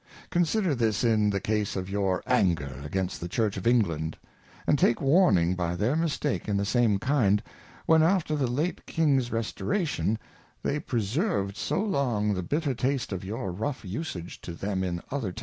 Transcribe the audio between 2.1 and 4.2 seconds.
Anger agamsf'ffie Church of England,